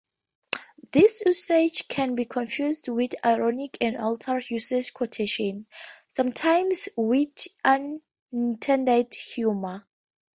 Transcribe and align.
This 0.91 1.21
usage 1.27 1.87
can 1.87 2.15
be 2.15 2.25
confused 2.25 2.87
with 2.87 3.13
ironic 3.23 3.77
or 3.81 4.01
altered-usage 4.01 4.95
quotation, 4.95 5.67
sometimes 6.07 6.89
with 6.97 7.47
unintended 7.63 9.13
humor. 9.13 9.85